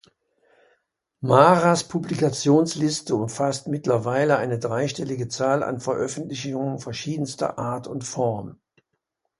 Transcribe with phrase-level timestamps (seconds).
[1.19, 8.59] Maras Publikationsliste umfasst mittlerweile eine dreistellige Zahl an Veröffentlichungen verschiedenster Art und Form.